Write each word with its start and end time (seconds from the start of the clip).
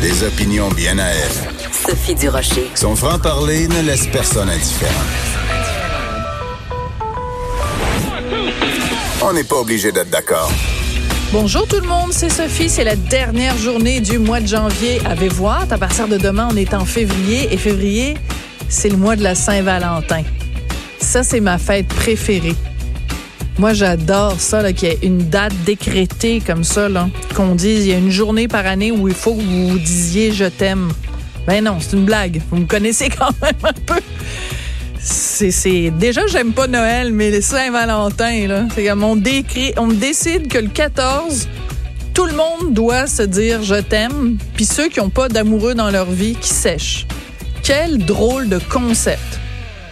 Des 0.00 0.22
opinions 0.22 0.68
bien 0.70 0.98
à 0.98 1.08
elle. 1.08 1.30
Sophie 1.72 2.14
Durocher. 2.14 2.70
Son 2.74 2.94
franc-parler 2.94 3.68
ne 3.68 3.82
laisse 3.82 4.06
personne 4.08 4.50
indifférent. 4.50 4.92
On 9.22 9.32
n'est 9.32 9.44
pas 9.44 9.56
obligé 9.56 9.90
d'être 9.92 10.10
d'accord. 10.10 10.52
Bonjour 11.32 11.66
tout 11.66 11.80
le 11.80 11.88
monde, 11.88 12.12
c'est 12.12 12.28
Sophie. 12.28 12.68
C'est 12.68 12.84
la 12.84 12.96
dernière 12.96 13.56
journée 13.56 14.00
du 14.00 14.18
mois 14.18 14.40
de 14.40 14.46
janvier. 14.46 15.00
Avez-vous 15.06 15.48
hâte? 15.48 15.72
À 15.72 15.78
partir 15.78 16.06
de 16.06 16.18
demain, 16.18 16.48
on 16.52 16.56
est 16.56 16.74
en 16.74 16.84
février. 16.84 17.52
Et 17.52 17.56
février, 17.56 18.14
c'est 18.68 18.88
le 18.88 18.96
mois 18.96 19.16
de 19.16 19.22
la 19.22 19.34
Saint-Valentin. 19.34 20.22
Ça, 21.16 21.22
c'est 21.22 21.40
ma 21.40 21.56
fête 21.56 21.88
préférée. 21.88 22.54
Moi, 23.56 23.72
j'adore 23.72 24.38
ça, 24.38 24.70
qu'il 24.74 24.88
y 24.88 24.92
ait 24.92 24.98
une 25.02 25.30
date 25.30 25.54
décrétée 25.64 26.42
comme 26.46 26.62
ça, 26.62 26.88
qu'on 27.34 27.54
dise, 27.54 27.86
il 27.86 27.90
y 27.90 27.94
a 27.94 27.96
une 27.96 28.10
journée 28.10 28.48
par 28.48 28.66
année 28.66 28.92
où 28.92 29.08
il 29.08 29.14
faut 29.14 29.32
que 29.32 29.40
vous 29.40 29.78
disiez 29.78 30.32
je 30.32 30.44
t'aime. 30.44 30.92
Ben 31.46 31.64
non, 31.64 31.78
c'est 31.80 31.96
une 31.96 32.04
blague. 32.04 32.42
Vous 32.50 32.58
me 32.58 32.66
connaissez 32.66 33.08
quand 33.08 33.30
même 33.42 33.54
un 33.64 33.72
peu. 33.86 33.98
C'est, 35.00 35.90
déjà 35.90 36.26
j'aime 36.26 36.52
pas 36.52 36.66
Noël, 36.66 37.14
mais 37.14 37.30
les 37.30 37.40
Saint-Valentin 37.40 38.46
là, 38.46 38.64
c'est 38.74 38.84
comme 38.84 39.02
on 39.02 39.16
décrit, 39.16 39.72
on 39.78 39.88
décide 39.88 40.48
que 40.48 40.58
le 40.58 40.68
14 40.68 41.48
tout 42.12 42.26
le 42.26 42.34
monde 42.34 42.74
doit 42.74 43.06
se 43.06 43.22
dire 43.22 43.62
je 43.62 43.76
t'aime, 43.76 44.36
puis 44.52 44.66
ceux 44.66 44.90
qui 44.90 45.00
ont 45.00 45.08
pas 45.08 45.30
d'amoureux 45.30 45.74
dans 45.74 45.90
leur 45.90 46.10
vie 46.10 46.34
qui 46.34 46.50
sèchent. 46.50 47.06
Quel 47.62 48.04
drôle 48.04 48.50
de 48.50 48.58
concept 48.58 49.35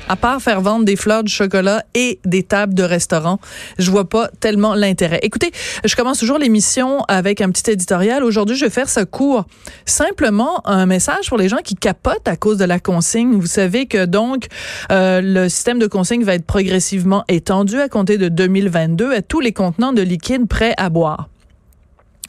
à 0.08 0.16
part 0.16 0.40
faire 0.40 0.60
vendre 0.60 0.84
des 0.84 0.96
fleurs, 0.96 1.24
du 1.24 1.32
chocolat 1.32 1.84
et 1.94 2.18
des 2.24 2.42
tables 2.42 2.74
de 2.74 2.82
restaurant, 2.82 3.40
je 3.78 3.90
vois 3.90 4.08
pas 4.08 4.28
tellement 4.40 4.74
l'intérêt. 4.74 5.20
Écoutez, 5.22 5.50
je 5.84 5.96
commence 5.96 6.18
toujours 6.18 6.38
l'émission 6.38 7.02
avec 7.08 7.40
un 7.40 7.50
petit 7.50 7.70
éditorial. 7.70 8.22
Aujourd'hui, 8.22 8.56
je 8.56 8.64
vais 8.64 8.70
faire 8.70 8.88
ce 8.88 9.00
court. 9.00 9.44
Simplement 9.86 10.66
un 10.66 10.86
message 10.86 11.28
pour 11.28 11.38
les 11.38 11.48
gens 11.48 11.58
qui 11.64 11.74
capotent 11.74 12.28
à 12.28 12.36
cause 12.36 12.58
de 12.58 12.64
la 12.64 12.78
consigne. 12.78 13.38
Vous 13.38 13.46
savez 13.46 13.86
que 13.86 14.04
donc 14.04 14.46
euh, 14.92 15.20
le 15.22 15.48
système 15.48 15.78
de 15.78 15.86
consigne 15.86 16.24
va 16.24 16.34
être 16.34 16.46
progressivement 16.46 17.24
étendu 17.28 17.80
à 17.80 17.88
compter 17.88 18.18
de 18.18 18.28
2022 18.28 19.12
à 19.12 19.22
tous 19.22 19.40
les 19.40 19.52
contenants 19.52 19.92
de 19.92 20.02
liquide 20.02 20.46
prêts 20.46 20.74
à 20.76 20.90
boire. 20.90 21.28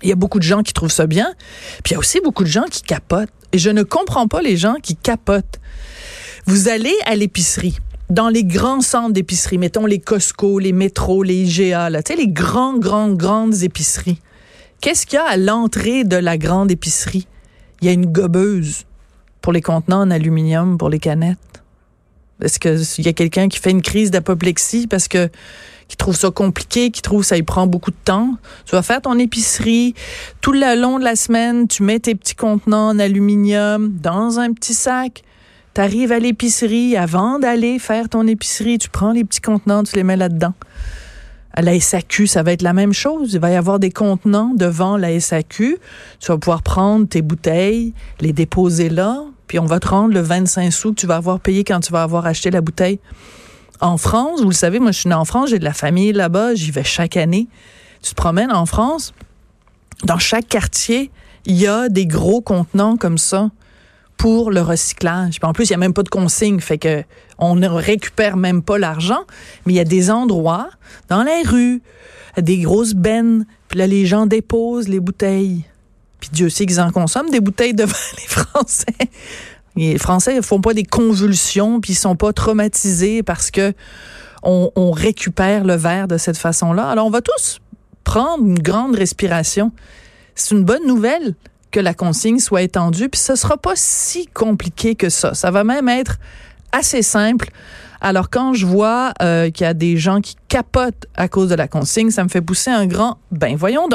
Il 0.04 0.10
y 0.10 0.12
a 0.12 0.16
beaucoup 0.16 0.40
de 0.40 0.44
gens 0.44 0.62
qui 0.62 0.74
trouvent 0.74 0.92
ça 0.92 1.08
bien, 1.08 1.34
puis 1.84 1.92
il 1.92 1.94
y 1.94 1.96
a 1.96 2.00
aussi 2.00 2.20
beaucoup 2.20 2.44
de 2.44 2.50
gens 2.50 2.66
qui 2.70 2.82
capotent. 2.82 3.30
Et 3.54 3.58
je 3.58 3.70
ne 3.70 3.84
comprends 3.84 4.28
pas 4.28 4.42
les 4.42 4.58
gens 4.58 4.76
qui 4.84 4.96
capotent. 4.96 5.60
Vous 6.48 6.68
allez 6.70 6.94
à 7.08 7.16
l'épicerie, 7.16 7.80
dans 8.12 8.30
les 8.30 8.44
grands 8.44 8.82
centres 8.82 9.14
d'épicerie, 9.14 9.58
mettons 9.58 9.88
les 9.88 9.98
Costco, 9.98 10.60
les 10.60 10.74
métros, 10.74 11.24
les 11.24 11.42
IGA, 11.42 11.90
là, 11.90 12.02
les 12.16 12.28
grands, 12.28 12.78
grands, 12.78 13.12
grandes 13.12 13.64
épiceries. 13.64 14.20
Qu'est-ce 14.80 15.08
qu'il 15.08 15.18
y 15.18 15.20
a 15.20 15.26
à 15.26 15.38
l'entrée 15.38 16.04
de 16.04 16.18
la 16.18 16.38
grande 16.38 16.70
épicerie? 16.70 17.28
Il 17.82 17.88
y 17.88 17.90
a 17.90 17.94
une 17.94 18.06
gobeuse 18.06 18.84
pour 19.42 19.54
les 19.54 19.62
contenants 19.62 20.02
en 20.02 20.12
aluminium, 20.12 20.78
pour 20.78 20.90
les 20.90 21.00
canettes. 21.00 21.40
Est-ce 22.44 22.60
qu'il 22.60 23.06
y 23.06 23.10
a 23.10 23.14
quelqu'un 23.14 23.48
qui 23.48 23.58
fait 23.58 23.72
une 23.72 23.82
crise 23.82 24.12
d'apoplexie 24.12 24.86
parce 24.86 25.08
que 25.08 25.30
qui 25.88 25.98
trouve 25.98 26.16
ça 26.16 26.30
compliqué, 26.30 26.92
qui 26.92 27.02
trouve 27.02 27.24
ça 27.24 27.38
y 27.38 27.44
prend 27.44 27.66
beaucoup 27.66 27.92
de 27.92 27.98
temps? 28.06 28.36
Tu 28.66 28.76
vas 28.76 28.84
faire 28.84 29.02
ton 29.02 29.18
épicerie 29.18 29.96
tout 30.42 30.52
le 30.52 30.80
long 30.80 31.00
de 31.00 31.06
la 31.06 31.16
semaine, 31.16 31.68
tu 31.68 31.82
mets 31.82 32.00
tes 32.00 32.14
petits 32.14 32.36
contenants 32.36 32.90
en 32.90 33.00
aluminium 33.00 33.98
dans 34.00 34.38
un 34.38 34.54
petit 34.54 34.76
sac. 34.76 35.24
Tu 35.76 35.82
arrives 35.82 36.14
à 36.14 36.20
l'épicerie, 36.20 36.96
avant 36.96 37.38
d'aller 37.38 37.80
faire 37.80 38.08
ton 38.08 38.26
épicerie, 38.28 38.78
tu 38.78 38.90
prends 38.90 39.12
les 39.12 39.26
petits 39.26 39.42
contenants, 39.42 39.84
tu 39.84 39.94
les 39.98 40.06
mets 40.06 40.16
là-dedans. 40.16 40.54
À 41.52 41.62
la 41.62 41.78
SAQ, 41.78 42.28
ça 42.28 42.44
va 42.44 42.54
être 42.54 42.62
la 42.62 42.72
même 42.72 42.94
chose. 42.94 43.34
Il 43.34 43.42
va 43.42 43.52
y 43.52 43.56
avoir 43.56 43.78
des 43.78 43.92
contenants 43.92 44.54
devant 44.56 44.96
la 44.96 45.20
SAQ. 45.20 45.78
Tu 46.22 46.28
vas 46.28 46.38
pouvoir 46.38 46.64
prendre 46.64 47.06
tes 47.10 47.22
bouteilles, 47.22 47.94
les 48.22 48.32
déposer 48.32 48.88
là, 48.88 49.26
puis 49.48 49.60
on 49.60 49.66
va 49.66 49.82
te 49.82 49.90
rendre 49.90 50.14
le 50.14 50.22
25 50.22 50.72
sous 50.72 50.92
que 50.92 51.02
tu 51.02 51.08
vas 51.08 51.18
avoir 51.18 51.42
payé 51.42 51.66
quand 51.66 51.82
tu 51.82 51.92
vas 51.92 52.04
avoir 52.04 52.26
acheté 52.26 52.52
la 52.52 52.62
bouteille. 52.62 53.00
En 53.82 53.98
France, 53.98 54.42
vous 54.42 54.50
le 54.50 54.56
savez, 54.56 54.80
moi 54.80 54.94
je 54.94 55.00
suis 55.00 55.10
née 55.10 55.16
en 55.16 55.26
France, 55.26 55.50
j'ai 55.50 55.60
de 55.60 55.66
la 55.66 55.74
famille 55.74 56.14
là-bas, 56.14 56.56
j'y 56.56 56.72
vais 56.72 56.86
chaque 56.86 57.18
année. 57.18 57.50
Tu 58.02 58.12
te 58.12 58.16
promènes 58.16 58.54
en 58.54 58.66
France, 58.66 59.14
dans 60.06 60.20
chaque 60.20 60.48
quartier, 60.48 61.12
il 61.46 61.58
y 61.58 61.68
a 61.68 61.90
des 61.90 62.08
gros 62.08 62.40
contenants 62.40 62.96
comme 62.96 63.18
ça 63.18 63.50
pour 64.18 64.52
le 64.52 64.62
recyclage. 64.62 65.38
en 65.42 65.54
plus, 65.54 65.66
il 65.66 65.72
n'y 65.72 65.76
a 65.76 65.80
même 65.80 65.94
pas 65.94 66.04
de 66.04 66.10
consigne, 66.10 66.60
fait 66.60 66.78
que 66.78 67.04
on 67.38 67.56
ne 67.56 67.68
récupère 67.68 68.38
même 68.38 68.62
pas 68.62 68.78
l'argent, 68.78 69.24
mais 69.66 69.74
il 69.74 69.76
y 69.76 69.80
a 69.80 69.86
des 69.86 70.10
endroits 70.10 70.70
dans 71.10 71.24
les 71.24 71.44
rues, 71.44 71.82
des 72.38 72.60
grosses 72.60 72.94
bennes, 72.94 73.46
puis 73.68 73.80
là 73.80 73.88
les 73.88 74.06
gens 74.06 74.26
déposent 74.26 74.88
les 74.88 75.00
bouteilles. 75.00 75.66
Puis 76.20 76.30
Dieu 76.32 76.50
sait 76.50 76.66
qu'ils 76.66 76.80
en 76.80 76.92
consomment 76.92 77.30
des 77.30 77.42
bouteilles 77.42 77.74
devant 77.74 77.94
les 78.18 78.28
Français. 78.28 78.86
Les 79.76 79.98
Français 79.98 80.38
ne 80.38 80.42
font 80.42 80.62
pas 80.62 80.74
des 80.74 80.86
convulsions, 80.86 81.82
puis 81.82 81.92
ils 81.92 81.98
sont 81.98 82.16
pas 82.16 82.32
traumatisés 82.32 83.22
parce 83.22 83.52
que 83.52 83.74
on, 84.44 84.72
on 84.76 84.92
récupère 84.92 85.66
le 85.66 85.76
verre 85.76 86.08
de 86.08 86.18
cette 86.18 86.38
façon-là. 86.38 86.88
Alors 86.88 87.08
on 87.08 87.10
va 87.10 87.22
tous 87.22 87.60
prendre 88.06 88.46
une 88.46 88.60
grande 88.60 88.96
respiration. 88.96 89.72
C'est 90.36 90.56
une 90.56 90.64
bonne 90.64 90.86
nouvelle 90.88 91.36
que 91.76 91.82
la 91.82 91.94
consigne 91.94 92.40
soit 92.40 92.62
étendue, 92.62 93.10
puis 93.10 93.20
ce 93.20 93.36
sera 93.36 93.58
pas 93.58 93.74
si 93.76 94.28
compliqué 94.28 94.96
que 94.96 95.10
ça. 95.10 95.34
Ça 95.34 95.52
va 95.52 95.66
même 95.66 95.90
être 95.90 96.20
assez 96.72 97.02
simple. 97.02 97.50
Alors 98.00 98.30
quand 98.30 98.54
je 98.54 98.66
vois 98.66 99.12
euh, 99.22 99.52
qu'il 99.52 99.66
y 99.66 99.68
a 99.68 99.74
des 99.74 99.98
gens 99.98 100.22
qui 100.22 100.38
capotent 100.48 101.06
à 101.16 101.28
cause 101.28 101.50
de 101.50 101.56
la 101.56 101.68
consigne, 101.68 102.12
ça 102.12 102.24
me 102.24 102.30
fait 102.30 102.40
pousser 102.40 102.72
un 102.72 102.86
grand 102.86 103.18
ben 103.32 103.58
voyons 103.58 103.90
donc. 103.90 103.94